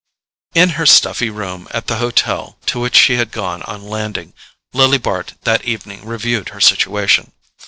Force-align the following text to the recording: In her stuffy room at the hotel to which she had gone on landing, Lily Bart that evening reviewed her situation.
In 0.55 0.69
her 0.81 0.87
stuffy 0.87 1.29
room 1.29 1.67
at 1.69 1.85
the 1.85 1.97
hotel 1.97 2.57
to 2.65 2.79
which 2.79 2.95
she 2.95 3.17
had 3.17 3.29
gone 3.29 3.61
on 3.61 3.83
landing, 3.83 4.33
Lily 4.73 4.97
Bart 4.97 5.33
that 5.43 5.63
evening 5.63 6.07
reviewed 6.07 6.49
her 6.49 6.59
situation. 6.59 7.33